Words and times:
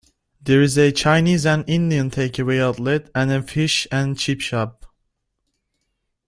There 0.41 0.63
is 0.63 0.79
a 0.79 0.91
Chinese 0.91 1.45
and 1.45 1.63
Indian 1.69 2.09
takeaway 2.09 2.59
outlet 2.59 3.11
and 3.13 3.31
a 3.31 3.43
fish 3.43 3.85
and 3.91 4.17
chip 4.17 4.41
shop. 4.41 4.87